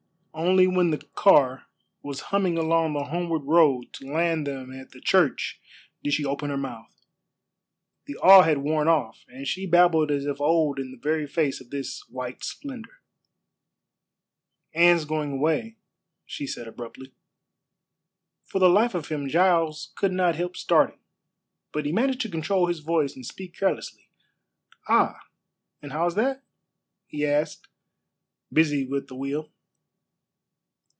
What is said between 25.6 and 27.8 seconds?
and how is that?" he asked,